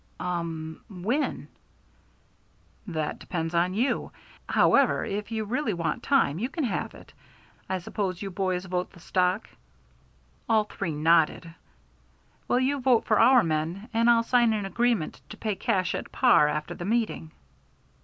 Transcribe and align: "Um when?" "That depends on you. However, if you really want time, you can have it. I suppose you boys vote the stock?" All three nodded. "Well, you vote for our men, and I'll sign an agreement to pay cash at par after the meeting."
"Um 0.19 0.81
when?" 0.89 1.47
"That 2.87 3.19
depends 3.19 3.53
on 3.53 3.75
you. 3.75 4.11
However, 4.49 5.05
if 5.05 5.31
you 5.31 5.43
really 5.45 5.75
want 5.75 6.01
time, 6.01 6.39
you 6.39 6.49
can 6.49 6.63
have 6.63 6.95
it. 6.95 7.13
I 7.69 7.77
suppose 7.77 8.19
you 8.23 8.31
boys 8.31 8.65
vote 8.65 8.93
the 8.93 8.99
stock?" 8.99 9.47
All 10.49 10.63
three 10.63 10.95
nodded. 10.95 11.53
"Well, 12.47 12.59
you 12.59 12.79
vote 12.79 13.05
for 13.05 13.19
our 13.19 13.43
men, 13.43 13.89
and 13.93 14.09
I'll 14.09 14.23
sign 14.23 14.53
an 14.53 14.65
agreement 14.65 15.21
to 15.29 15.37
pay 15.37 15.53
cash 15.55 15.93
at 15.93 16.11
par 16.11 16.47
after 16.47 16.73
the 16.73 16.83
meeting." 16.83 17.29